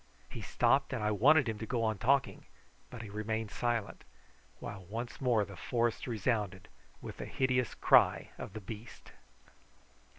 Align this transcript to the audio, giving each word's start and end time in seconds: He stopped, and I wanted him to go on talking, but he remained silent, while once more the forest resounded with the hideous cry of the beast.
He 0.31 0.41
stopped, 0.41 0.93
and 0.93 1.03
I 1.03 1.11
wanted 1.11 1.47
him 1.47 1.59
to 1.59 1.65
go 1.67 1.83
on 1.83 1.99
talking, 1.99 2.47
but 2.89 3.03
he 3.03 3.09
remained 3.11 3.51
silent, 3.51 4.03
while 4.59 4.83
once 4.85 5.21
more 5.21 5.45
the 5.45 5.55
forest 5.55 6.07
resounded 6.07 6.69
with 7.03 7.17
the 7.17 7.25
hideous 7.27 7.75
cry 7.75 8.29
of 8.39 8.53
the 8.53 8.61
beast. 8.61 9.11